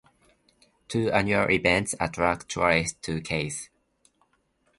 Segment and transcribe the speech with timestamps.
[0.87, 3.69] Two annual events attract tourists to Keith.